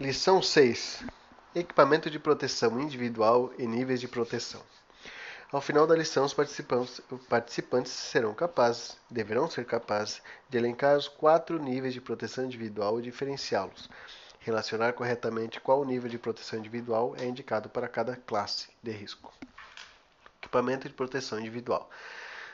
[0.00, 1.02] Lição 6:
[1.56, 4.62] Equipamento de proteção individual e níveis de proteção.
[5.50, 11.60] Ao final da lição, os participantes, serão capazes, deverão ser capazes, de elencar os quatro
[11.60, 13.90] níveis de proteção individual e diferenciá-los.
[14.38, 19.34] Relacionar corretamente qual nível de proteção individual é indicado para cada classe de risco.
[20.40, 21.90] Equipamento de proteção individual.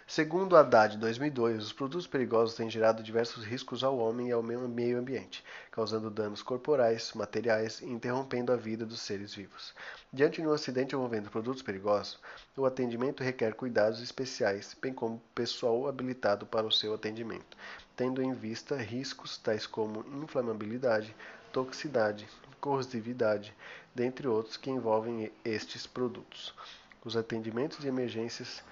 [0.07, 4.99] Segundo Haddad, 2002, os produtos perigosos têm gerado diversos riscos ao homem e ao meio
[4.99, 5.43] ambiente,
[5.73, 9.73] causando danos corporais, materiais e interrompendo a vida dos seres vivos.
[10.13, 12.21] Diante de um acidente envolvendo produtos perigosos,
[12.55, 17.57] o atendimento requer cuidados especiais, bem como pessoal habilitado para o seu atendimento,
[17.97, 21.17] tendo em vista riscos tais como inflamabilidade,
[21.51, 22.29] toxicidade,
[22.61, 23.57] corrosividade,
[23.95, 26.55] dentre outros que envolvem estes produtos.
[27.03, 28.63] Os atendimentos de emergências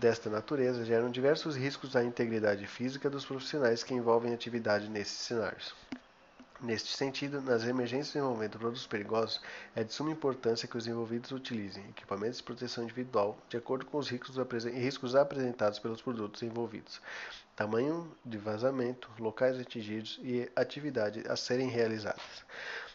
[0.00, 5.74] desta natureza geram diversos riscos à integridade física dos profissionais que envolvem atividade nesses cenários.
[6.62, 9.40] Neste sentido, nas emergências envolvendo produtos perigosos,
[9.74, 13.96] é de suma importância que os envolvidos utilizem equipamentos de proteção individual de acordo com
[13.96, 17.00] os riscos apresentados pelos produtos envolvidos,
[17.56, 22.44] tamanho de vazamento, locais atingidos e atividade a serem realizadas.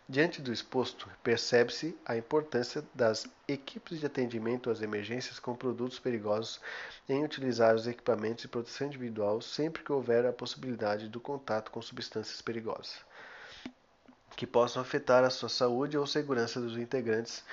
[0.07, 6.61] Diante do exposto, percebe-se a importância das equipes de atendimento às emergências com produtos perigosos
[7.09, 11.81] em utilizar os equipamentos de proteção individual sempre que houver a possibilidade do contato com
[11.81, 13.03] substâncias perigosas,
[14.35, 17.43] que possam afetar a sua saúde ou segurança dos integrantes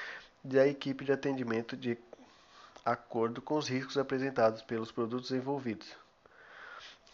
[0.42, 1.96] da equipe de atendimento de
[2.84, 6.02] acordo com os riscos apresentados pelos produtos envolvidos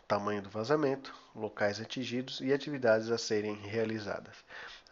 [0.08, 4.34] tamanho do vazamento, locais atingidos e atividades a serem realizadas.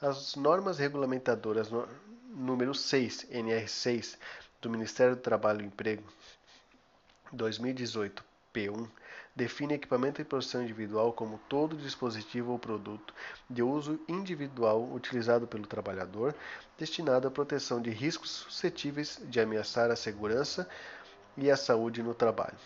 [0.00, 1.88] As normas regulamentadoras no,
[2.28, 4.18] número 6, NR6,
[4.60, 6.04] do Ministério do Trabalho e Emprego,
[7.32, 8.22] 2018,
[8.56, 8.88] P1,
[9.34, 13.12] define equipamento de proteção individual como todo dispositivo ou produto
[13.50, 16.34] de uso individual utilizado pelo trabalhador,
[16.78, 20.66] destinado à proteção de riscos suscetíveis de ameaçar a segurança
[21.36, 22.56] e a saúde no trabalho.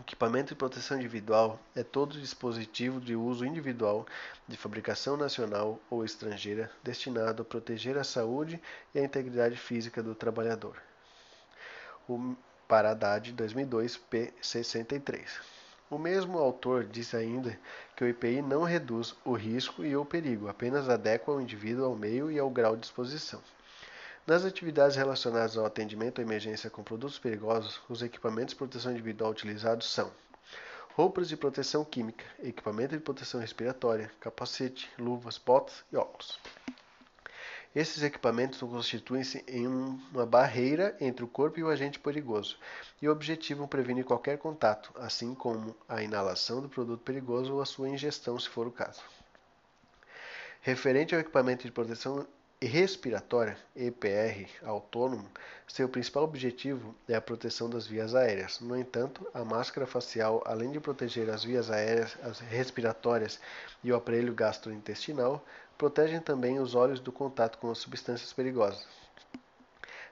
[0.00, 4.06] Equipamento de proteção individual é todo dispositivo de uso individual
[4.46, 8.60] de fabricação nacional ou estrangeira destinado a proteger a saúde
[8.94, 10.76] e a integridade física do trabalhador.
[12.08, 12.36] O
[12.68, 15.26] Paradade 2002 P63.
[15.90, 17.58] O mesmo autor diz ainda
[17.96, 21.96] que o IPI não reduz o risco e o perigo, apenas adequa o indivíduo ao
[21.96, 23.42] meio e ao grau de exposição.
[24.26, 29.30] Nas atividades relacionadas ao atendimento à emergência com produtos perigosos, os equipamentos de proteção individual
[29.30, 30.12] utilizados são
[30.94, 36.38] roupas de proteção química, equipamento de proteção respiratória, capacete, luvas, botas e óculos.
[37.78, 42.58] Esses equipamentos constituem-se em uma barreira entre o corpo e o agente perigoso,
[43.00, 47.64] e o objetivo prevenir qualquer contato, assim como a inalação do produto perigoso ou a
[47.64, 49.00] sua ingestão, se for o caso.
[50.60, 52.26] Referente ao equipamento de proteção
[52.66, 55.30] respiratória, EPR, autônomo,
[55.66, 58.58] seu principal objetivo é a proteção das vias aéreas.
[58.58, 63.38] No entanto, a máscara facial, além de proteger as vias aéreas, as respiratórias
[63.84, 65.44] e o aparelho gastrointestinal,
[65.76, 68.84] protegem também os olhos do contato com as substâncias perigosas.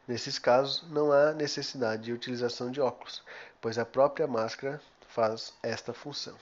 [0.06, 3.24] Nesses casos, não há necessidade de utilização de óculos,
[3.60, 6.36] pois a própria máscara faz esta função.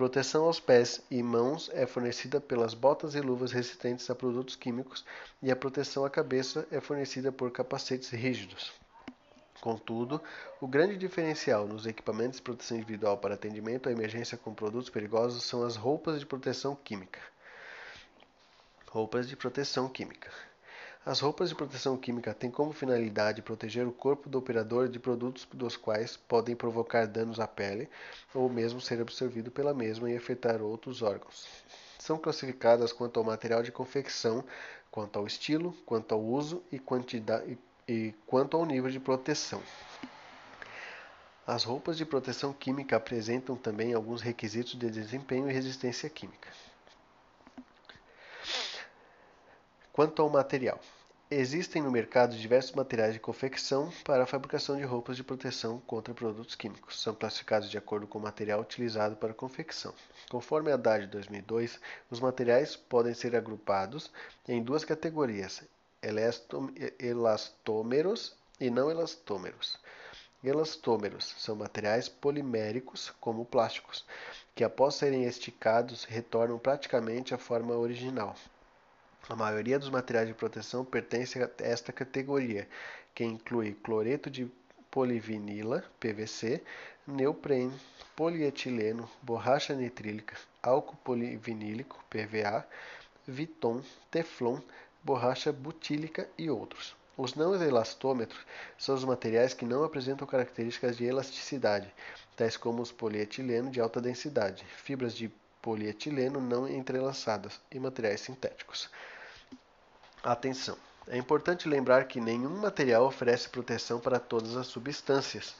[0.00, 5.04] Proteção aos pés e mãos é fornecida pelas botas e luvas resistentes a produtos químicos
[5.42, 8.72] e a proteção à cabeça é fornecida por capacetes rígidos.
[9.60, 10.18] Contudo,
[10.58, 15.44] o grande diferencial nos equipamentos de proteção individual para atendimento à emergência com produtos perigosos
[15.44, 17.20] são as roupas de proteção química.
[18.88, 20.30] Roupas de proteção química.
[21.04, 25.48] As roupas de proteção química têm como finalidade proteger o corpo do operador de produtos
[25.50, 27.88] dos quais podem provocar danos à pele
[28.34, 31.48] ou mesmo ser absorvido pela mesma e afetar outros órgãos.
[31.98, 34.44] São classificadas quanto ao material de confecção,
[34.90, 39.62] quanto ao estilo, quanto ao uso e, quantidade, e, e quanto ao nível de proteção.
[41.46, 46.50] As roupas de proteção química apresentam também alguns requisitos de desempenho e resistência química.
[49.92, 50.78] Quanto ao material,
[51.28, 56.14] existem no mercado diversos materiais de confecção para a fabricação de roupas de proteção contra
[56.14, 57.02] produtos químicos.
[57.02, 59.92] São classificados de acordo com o material utilizado para a confecção.
[60.30, 64.12] Conforme a DAD 2002, os materiais podem ser agrupados
[64.46, 65.64] em duas categorias:
[67.00, 69.76] elastômeros e não elastômeros.
[70.42, 74.06] Elastômeros são materiais poliméricos, como plásticos,
[74.54, 78.36] que após serem esticados retornam praticamente à forma original.
[79.30, 82.68] A maioria dos materiais de proteção pertence a esta categoria,
[83.14, 84.50] que inclui cloreto de
[84.90, 86.60] polivinila, PVC,
[87.06, 87.72] neoprene,
[88.16, 92.66] polietileno, borracha nitrílica, álcool polivinílico, PVA,
[93.24, 94.60] Viton, Teflon,
[95.04, 96.96] borracha butílica e outros.
[97.16, 98.44] Os não elastômetros
[98.76, 101.94] são os materiais que não apresentam características de elasticidade,
[102.36, 105.30] tais como os polietileno de alta densidade, fibras de
[105.62, 108.90] polietileno não entrelaçadas e materiais sintéticos.
[110.22, 110.76] Atenção!
[111.08, 115.56] É importante lembrar que nenhum material oferece proteção para todas as substâncias.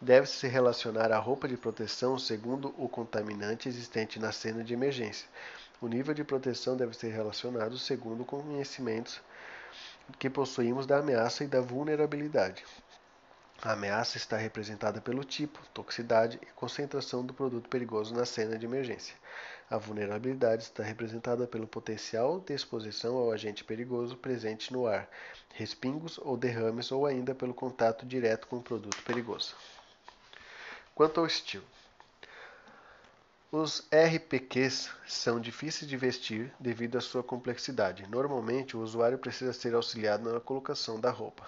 [0.00, 5.28] Deve-se relacionar a roupa de proteção segundo o contaminante existente na cena de emergência.
[5.80, 9.20] O nível de proteção deve ser relacionado segundo conhecimentos
[10.16, 12.64] que possuímos da ameaça e da vulnerabilidade.
[13.60, 18.64] A ameaça está representada pelo tipo, toxicidade e concentração do produto perigoso na cena de
[18.64, 19.16] emergência.
[19.70, 25.06] A vulnerabilidade está representada pelo potencial de exposição ao agente perigoso presente no ar,
[25.54, 29.54] respingos ou derrames ou ainda pelo contato direto com o produto perigoso.
[30.94, 31.66] Quanto ao estilo,
[33.52, 38.08] os RPQs são difíceis de vestir devido à sua complexidade.
[38.08, 41.46] Normalmente, o usuário precisa ser auxiliado na colocação da roupa,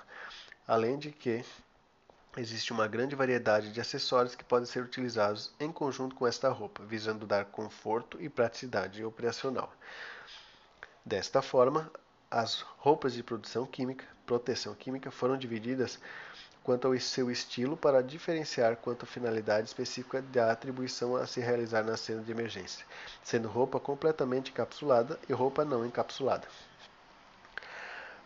[0.67, 1.45] além de que
[2.37, 6.85] Existe uma grande variedade de acessórios que podem ser utilizados em conjunto com esta roupa,
[6.85, 9.73] visando dar conforto e praticidade operacional.
[11.05, 11.91] Desta forma,
[12.31, 15.99] as roupas de produção química, proteção química foram divididas
[16.63, 21.83] quanto ao seu estilo para diferenciar quanto à finalidade específica da atribuição a se realizar
[21.83, 22.87] na cena de emergência,
[23.25, 26.47] sendo roupa completamente encapsulada e roupa não encapsulada.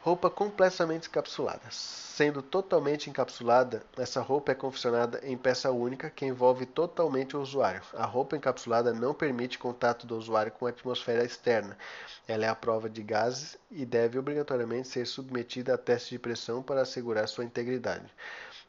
[0.04, 1.62] Roupa completamente encapsulada.
[1.70, 7.80] Sendo totalmente encapsulada, essa roupa é confeccionada em peça única que envolve totalmente o usuário.
[7.94, 11.74] A roupa encapsulada não permite contato do usuário com a atmosfera externa.
[12.28, 16.62] Ela é à prova de gases e deve obrigatoriamente ser submetida a teste de pressão
[16.62, 18.04] para assegurar sua integridade.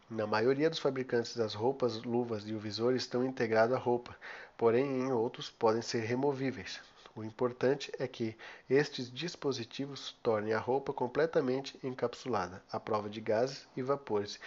[0.09, 4.15] Na maioria dos fabricantes das roupas, luvas e o visor estão integrados à roupa,
[4.57, 6.79] porém em outros podem ser removíveis.
[7.15, 8.35] O importante é que
[8.69, 14.37] estes dispositivos tornem a roupa completamente encapsulada, à prova de gases e vapores.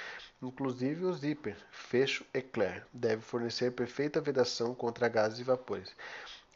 [0.43, 5.91] Inclusive o zíper, fecho Eclair, deve fornecer perfeita vedação contra gases e vapores.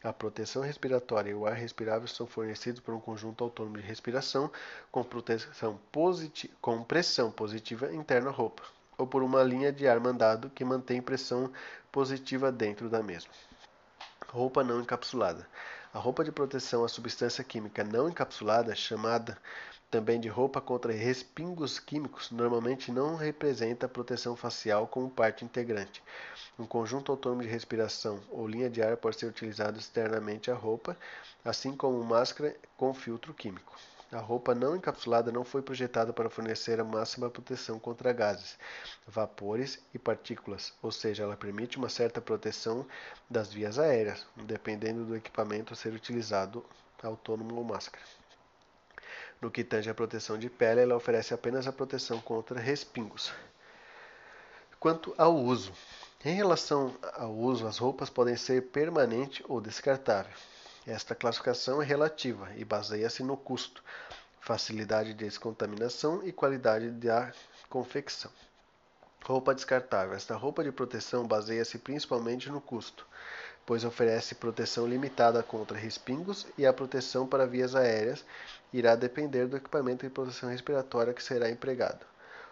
[0.03, 4.51] A proteção respiratória e o ar respirável são fornecidos por um conjunto autônomo de respiração
[4.91, 5.79] com, proteção
[6.61, 8.61] com pressão positiva interna à roupa,
[8.99, 11.51] ou por uma linha de ar mandado que mantém pressão
[11.91, 13.31] positiva dentro da mesma.
[14.27, 15.47] Roupa não encapsulada.
[15.93, 19.37] A roupa de proteção à substância química não encapsulada, chamada
[19.91, 26.01] também de roupa contra respingos químicos, normalmente não representa proteção facial como parte integrante.
[26.57, 30.97] Um conjunto autônomo de respiração ou linha de ar pode ser utilizado externamente à roupa,
[31.45, 33.77] assim como máscara com filtro químico.
[34.13, 38.59] A roupa não encapsulada não foi projetada para fornecer a máxima proteção contra gases,
[39.07, 42.85] vapores e partículas, ou seja, ela permite uma certa proteção
[43.27, 46.63] das vias aéreas, dependendo do equipamento a ser utilizado,
[47.01, 48.05] autônomo ou máscara.
[49.41, 53.33] No que tange à proteção de pele, ela oferece apenas a proteção contra respingos.
[54.79, 55.73] Quanto ao uso,
[56.23, 60.37] em relação ao uso, as roupas podem ser permanente ou descartável.
[60.85, 63.81] Esta classificação é relativa e baseia-se no custo,
[64.41, 67.31] facilidade de descontaminação e qualidade da
[67.69, 68.29] confecção.
[69.23, 70.13] Roupa descartável.
[70.13, 73.07] Esta roupa de proteção baseia-se principalmente no custo,
[73.65, 78.25] pois oferece proteção limitada contra respingos e a proteção para vias aéreas
[78.73, 82.05] irá depender do equipamento de proteção respiratória que será empregado.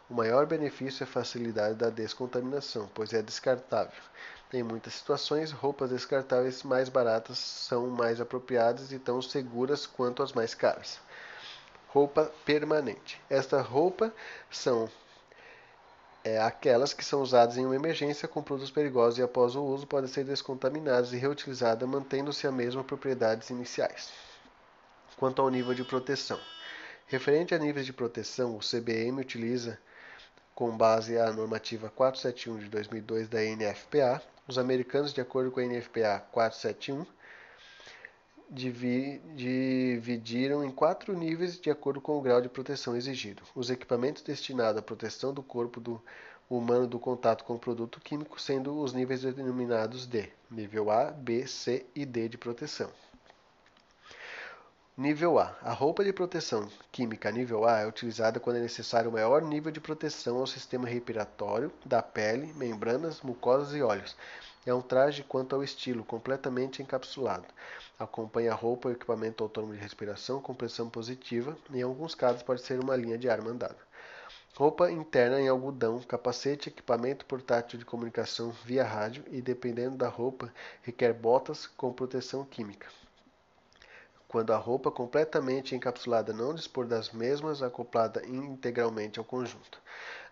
[0.09, 4.01] O maior benefício é a facilidade da descontaminação, pois é descartável.
[4.53, 10.33] Em muitas situações, roupas descartáveis mais baratas são mais apropriadas e tão seguras quanto as
[10.33, 10.99] mais caras.
[11.87, 13.21] Roupa permanente.
[13.29, 14.13] Esta roupa
[14.49, 14.89] são
[16.21, 19.87] é, aquelas que são usadas em uma emergência com produtos perigosos e após o uso
[19.87, 24.11] podem ser descontaminadas e reutilizadas, mantendo-se a mesma propriedades iniciais.
[25.17, 26.39] Quanto ao nível de proteção.
[27.07, 29.79] Referente a níveis de proteção, o CBM utiliza
[30.53, 35.63] com base a normativa 471 de 2002 da NFPA, os americanos, de acordo com a
[35.63, 37.05] NFPA 471,
[39.33, 43.43] dividiram em quatro níveis de acordo com o grau de proteção exigido.
[43.55, 46.01] Os equipamentos destinados à proteção do corpo do
[46.49, 51.47] humano do contato com o produto químico, sendo os níveis denominados de nível A, B,
[51.47, 52.91] C e D de proteção.
[55.01, 55.57] Nível A.
[55.63, 59.71] A roupa de proteção química nível A é utilizada quando é necessário o maior nível
[59.71, 64.15] de proteção ao sistema respiratório, da pele, membranas, mucosas e olhos.
[64.63, 67.45] É um traje quanto ao estilo, completamente encapsulado.
[67.97, 72.61] Acompanha a roupa o equipamento autônomo de respiração com pressão positiva, em alguns casos pode
[72.61, 73.79] ser uma linha de ar mandada.
[74.53, 80.53] Roupa interna em algodão, capacete, equipamento portátil de comunicação via rádio e, dependendo da roupa,
[80.83, 82.85] requer botas com proteção química.
[84.31, 89.77] Quando a roupa completamente encapsulada não dispor das mesmas acoplada integralmente ao conjunto.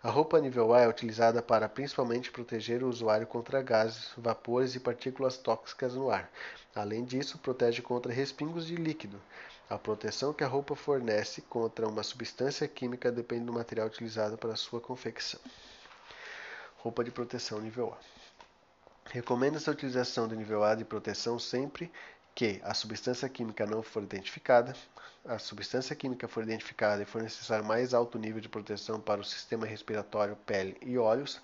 [0.02, 4.80] A roupa nível A é utilizada para principalmente proteger o usuário contra gases, vapores e
[4.80, 6.30] partículas tóxicas no ar.
[6.74, 9.20] Além disso, protege contra respingos de líquido.
[9.68, 14.56] A proteção que a roupa fornece contra uma substância química depende do material utilizado para
[14.56, 15.40] sua confecção.
[16.78, 17.98] Roupa de proteção nível A.
[19.10, 21.92] Recomenda-se a utilização do nível A de proteção sempre
[22.40, 24.74] que a substância química não for identificada,
[25.26, 29.24] a substância química for identificada e for necessário mais alto nível de proteção para o
[29.24, 31.38] sistema respiratório, pele e olhos,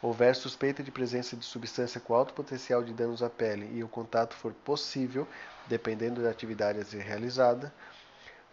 [0.00, 3.88] houver suspeita de presença de substância com alto potencial de danos à pele e o
[3.88, 5.28] contato for possível,
[5.66, 7.70] dependendo da atividade a ser realizada,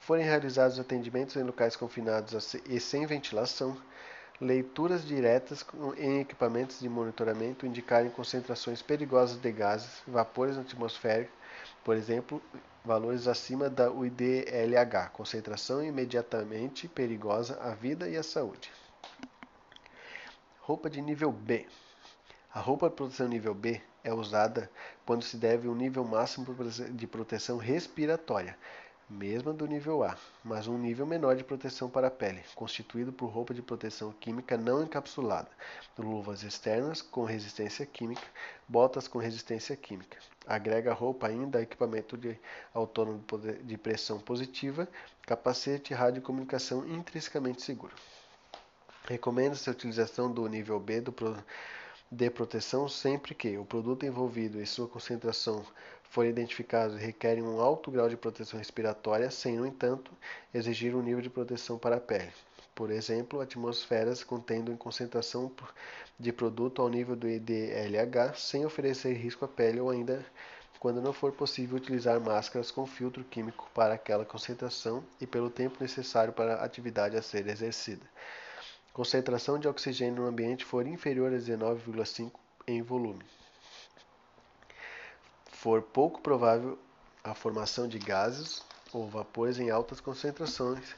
[0.01, 3.81] forem realizados atendimentos em locais confinados e sem ventilação,
[4.41, 5.65] leituras diretas
[5.95, 11.41] em equipamentos de monitoramento indicarem concentrações perigosas de gases, vapores atmosféricos,
[11.83, 12.41] por exemplo,
[12.83, 18.71] valores acima da UIDLH, concentração imediatamente perigosa à vida e à saúde.
[20.61, 21.65] Roupa de nível B.
[22.53, 24.69] A roupa de proteção nível B é usada
[25.05, 26.45] quando se deve um nível máximo
[26.91, 28.57] de proteção respiratória,
[29.09, 33.27] mesma do nível A, mas um nível menor de proteção para a pele, constituído por
[33.27, 35.49] roupa de proteção química não encapsulada,
[35.97, 38.25] luvas externas com resistência química,
[38.67, 40.17] botas com resistência química.
[40.47, 42.37] Agrega roupa ainda equipamento de
[42.73, 43.23] autônomo
[43.63, 44.87] de pressão positiva,
[45.21, 47.93] capacete e radiocomunicação intrinsecamente seguro.
[49.05, 51.13] Recomenda-se a utilização do nível B do
[52.13, 55.65] de proteção sempre que o produto envolvido e sua concentração
[56.13, 60.11] forem identificados requerem um alto grau de proteção respiratória, sem, no entanto,
[60.53, 62.31] exigir um nível de proteção para a pele.
[62.75, 65.51] Por exemplo, atmosferas contendo em concentração
[66.19, 70.23] de produto ao nível do IDLH, sem oferecer risco à pele ou ainda
[70.79, 75.77] quando não for possível utilizar máscaras com filtro químico para aquela concentração e pelo tempo
[75.81, 78.05] necessário para a atividade a ser exercida.
[78.93, 82.31] Concentração de oxigênio no ambiente for inferior a 19,5
[82.67, 83.23] em volume
[85.63, 86.77] for pouco provável
[87.23, 90.93] a formação de gases ou vapores em altas concentrações,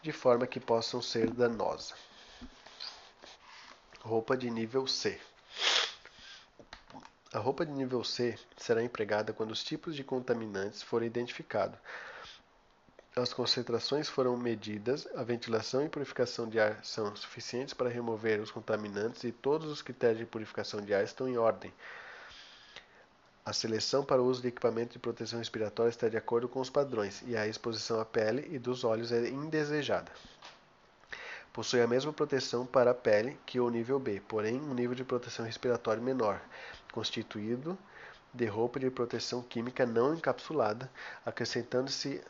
[0.00, 1.94] de forma que possam ser danosas.
[4.00, 5.20] Roupa de nível C.
[7.30, 11.78] A roupa de nível C será empregada quando os tipos de contaminantes forem identificados,
[13.14, 18.50] as concentrações foram medidas, a ventilação e purificação de ar são suficientes para remover os
[18.50, 21.70] contaminantes e todos os critérios de purificação de ar estão em ordem.
[23.46, 26.68] A seleção para o uso de equipamento de proteção respiratória está de acordo com os
[26.68, 30.10] padrões e a exposição à pele e dos olhos é indesejada.
[31.52, 35.04] Possui a mesma proteção para a pele que o nível B, porém um nível de
[35.04, 36.42] proteção respiratória menor,
[36.92, 37.78] constituído
[38.34, 40.90] de roupa de proteção química não encapsulada,
[41.24, 42.20] acrescentando-se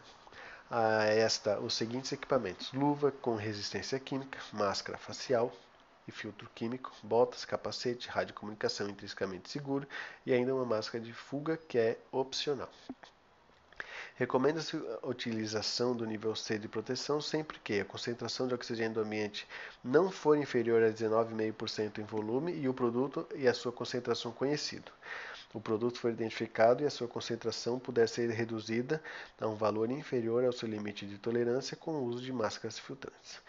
[0.71, 5.51] a esta os seguintes equipamentos: luva com resistência química, máscara facial,
[6.07, 9.87] e filtro químico, botas, capacete, radiocomunicação intrinsecamente seguro
[10.25, 12.71] e ainda uma máscara de fuga que é opcional.
[14.15, 19.01] Recomenda-se a utilização do nível C de proteção sempre que a concentração de oxigênio do
[19.01, 19.47] ambiente
[19.85, 24.91] não for inferior a 19,5% em volume e o produto e a sua concentração conhecido.
[25.53, 29.03] O produto for identificado e a sua concentração puder ser reduzida
[29.39, 33.41] a um valor inferior ao seu limite de tolerância com o uso de máscaras filtrantes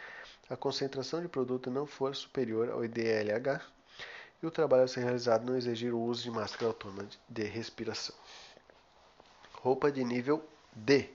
[0.49, 3.61] a concentração de produto não for superior ao IDLH
[4.41, 8.15] e o trabalho a ser realizado não exigir o uso de máscara autônoma de respiração.
[9.53, 11.09] Roupa de nível D.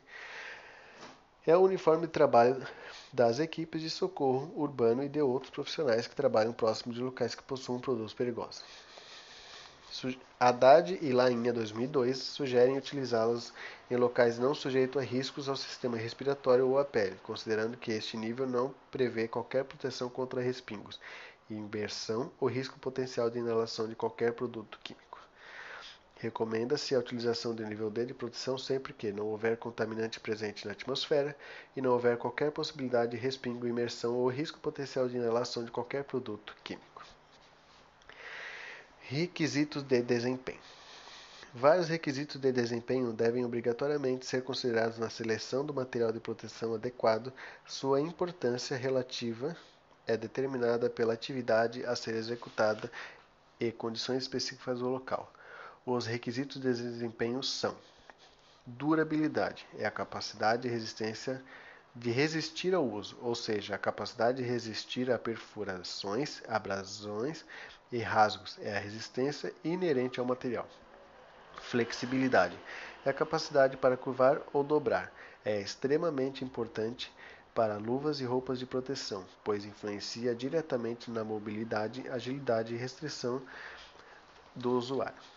[1.46, 2.66] É o uniforme de trabalho
[3.12, 7.42] das equipes de socorro urbano e de outros profissionais que trabalham próximo de locais que
[7.42, 8.62] possuam produtos perigosos.
[10.40, 13.52] Haddad e Lainha 2002 sugerem utilizá-los
[13.90, 18.16] em locais não sujeitos a riscos ao sistema respiratório ou à pele, considerando que este
[18.16, 20.98] nível não prevê qualquer proteção contra respingos,
[21.50, 25.20] imersão ou risco potencial de inalação de qualquer produto químico.
[26.16, 30.72] Recomenda-se a utilização do nível D de proteção sempre que não houver contaminante presente na
[30.72, 31.36] atmosfera
[31.76, 36.04] e não houver qualquer possibilidade de respingo, imersão ou risco potencial de inalação de qualquer
[36.04, 36.91] produto químico.
[39.12, 40.58] Requisitos de desempenho.
[41.52, 47.30] Vários requisitos de desempenho devem obrigatoriamente ser considerados na seleção do material de proteção adequado.
[47.66, 49.54] Sua importância relativa
[50.06, 52.90] é determinada pela atividade a ser executada
[53.60, 55.30] e condições específicas do local.
[55.84, 57.76] Os requisitos de desempenho são:
[58.64, 61.44] durabilidade é a capacidade de resistência
[61.94, 67.44] de resistir ao uso, ou seja, a capacidade de resistir a perfurações, abrasões
[67.90, 70.66] e rasgos é a resistência inerente ao material.
[71.60, 72.58] Flexibilidade
[73.04, 75.12] é a capacidade para curvar ou dobrar.
[75.44, 77.12] É extremamente importante
[77.54, 83.42] para luvas e roupas de proteção, pois influencia diretamente na mobilidade, agilidade e restrição
[84.54, 85.31] do usuário.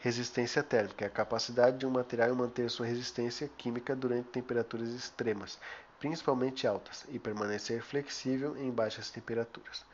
[0.00, 5.58] Resistência térmica é a capacidade de um material manter sua resistência química durante temperaturas extremas,
[5.98, 9.84] principalmente altas, e permanecer flexível em baixas temperaturas.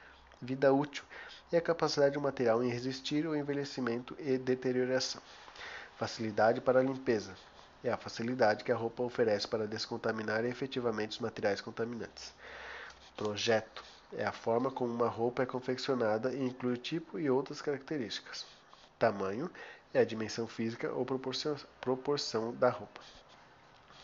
[0.42, 1.04] Vida útil
[1.50, 5.22] é a capacidade de um material em resistir ao envelhecimento e deterioração.
[5.96, 7.34] Facilidade para a limpeza
[7.82, 12.34] é a facilidade que a roupa oferece para descontaminar efetivamente os materiais contaminantes.
[13.16, 13.82] Projeto
[14.12, 18.44] é a forma como uma roupa é confeccionada e inclui o tipo e outras características.
[18.98, 19.50] Tamanho
[19.94, 23.00] é a dimensão física ou proporção, proporção da roupa.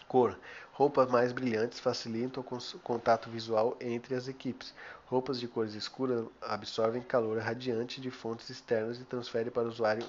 [0.08, 0.38] Cor.
[0.72, 4.72] Roupas mais brilhantes facilitam o contato visual entre as equipes.
[5.06, 10.06] Roupas de cores escuras absorvem calor radiante de fontes externas e transferem para o usuário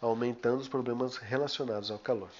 [0.00, 2.30] aumentando os problemas relacionados ao calor.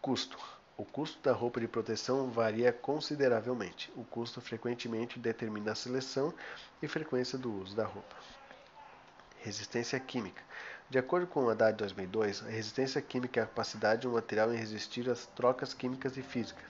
[0.00, 0.38] Custo.
[0.78, 3.90] O custo da roupa de proteção varia consideravelmente.
[3.96, 6.32] O custo frequentemente determina a seleção
[6.82, 8.14] e frequência do uso da roupa.
[9.42, 10.42] Resistência química.
[10.88, 14.54] De acordo com o Haddad 2002, a resistência química é a capacidade de um material
[14.54, 16.64] em resistir às trocas químicas e físicas.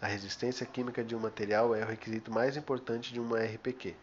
[0.00, 3.94] A resistência química de um material é o requisito mais importante de uma RPQ.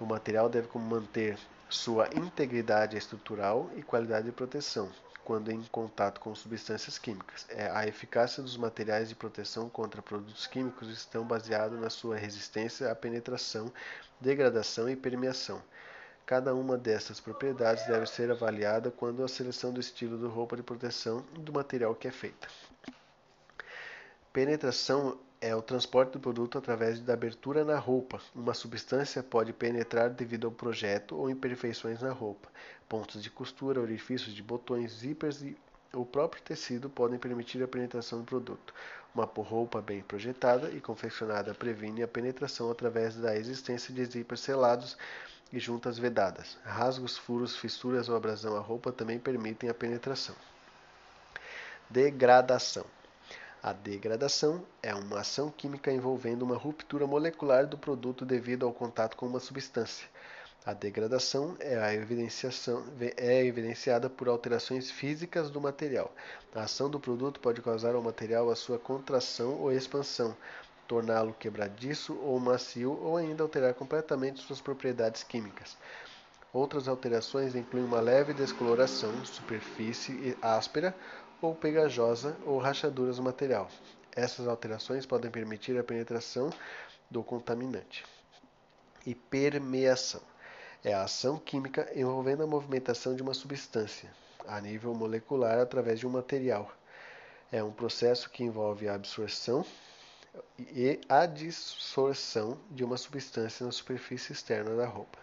[0.00, 1.38] O material deve manter
[1.70, 4.90] sua integridade estrutural e qualidade de proteção,
[5.24, 7.46] quando em contato com substâncias químicas.
[7.50, 12.90] É, a eficácia dos materiais de proteção contra produtos químicos estão baseados na sua resistência
[12.90, 13.72] à penetração,
[14.20, 15.62] degradação e permeação.
[16.24, 20.62] Cada uma dessas propriedades deve ser avaliada quando a seleção do estilo de roupa de
[20.62, 22.48] proteção do material que é feita.
[24.32, 28.20] Penetração é o transporte do produto através da abertura na roupa.
[28.34, 32.48] Uma substância pode penetrar devido ao projeto ou imperfeições na roupa.
[32.88, 35.56] Pontos de costura, orifícios de botões, zíperes e
[35.92, 38.72] o próprio tecido podem permitir a penetração do produto.
[39.14, 44.96] Uma roupa bem projetada e confeccionada previne a penetração através da existência de zíperes selados
[45.52, 46.56] e juntas vedadas.
[46.64, 50.34] Rasgos, furos, fissuras ou abrasão à roupa também permitem a penetração.
[51.90, 52.86] Degradação.
[53.62, 59.16] A degradação é uma ação química envolvendo uma ruptura molecular do produto devido ao contato
[59.16, 60.08] com uma substância.
[60.64, 66.14] A degradação é, a é evidenciada por alterações físicas do material.
[66.54, 70.36] A ação do produto pode causar ao material a sua contração ou expansão,
[70.92, 75.74] torná-lo quebradiço ou macio ou ainda alterar completamente suas propriedades químicas.
[76.52, 80.94] Outras alterações incluem uma leve descoloração, superfície áspera
[81.40, 83.70] ou pegajosa ou rachaduras no material.
[84.14, 86.50] Essas alterações podem permitir a penetração
[87.10, 88.04] do contaminante.
[89.06, 90.20] E permeação
[90.84, 94.10] é a ação química envolvendo a movimentação de uma substância
[94.46, 96.70] a nível molecular através de um material.
[97.50, 99.64] É um processo que envolve a absorção
[100.58, 105.18] e a dissorção de uma substância na superfície externa da roupa.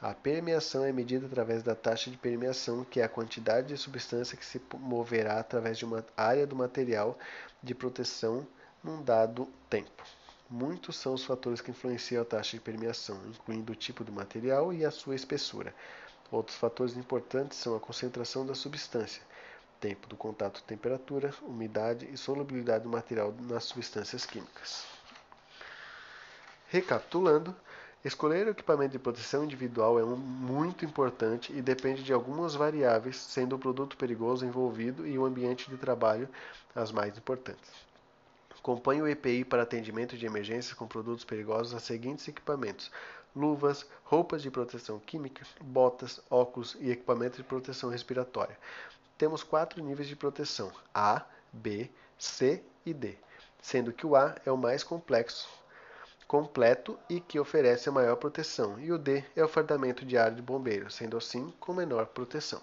[0.00, 4.36] A permeação é medida através da taxa de permeação, que é a quantidade de substância
[4.36, 7.16] que se moverá através de uma área do material
[7.62, 8.44] de proteção
[8.82, 10.02] num dado tempo.
[10.50, 14.72] Muitos são os fatores que influenciam a taxa de permeação, incluindo o tipo do material
[14.72, 15.72] e a sua espessura.
[16.32, 19.22] Outros fatores importantes são a concentração da substância,
[19.82, 24.86] tempo do contato, temperatura, umidade e solubilidade do material nas substâncias químicas.
[26.68, 27.54] Recapitulando,
[28.04, 33.54] Escolher o equipamento de proteção individual é muito importante e depende de algumas variáveis, sendo
[33.54, 36.28] o produto perigoso envolvido e o ambiente de trabalho
[36.74, 37.70] as mais importantes.
[38.58, 42.90] Acompanhe o EPI para atendimento de emergências com produtos perigosos a seguintes equipamentos:
[43.36, 48.58] luvas, roupas de proteção química, botas, óculos e equipamento de proteção respiratória.
[49.16, 53.16] Temos quatro níveis de proteção: A, B, C e D,
[53.60, 55.48] sendo que o A é o mais complexo,
[56.26, 60.42] completo e que oferece a maior proteção, e o D é o fardamento diário de
[60.42, 62.62] bombeiro, sendo assim com menor proteção.